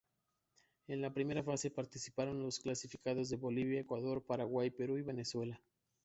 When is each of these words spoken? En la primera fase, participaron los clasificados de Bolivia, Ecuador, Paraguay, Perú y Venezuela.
En 0.87 0.99
la 1.01 1.13
primera 1.13 1.43
fase, 1.43 1.69
participaron 1.69 2.41
los 2.41 2.59
clasificados 2.59 3.29
de 3.29 3.35
Bolivia, 3.37 3.81
Ecuador, 3.81 4.23
Paraguay, 4.25 4.71
Perú 4.71 4.97
y 4.97 5.03
Venezuela. 5.03 5.61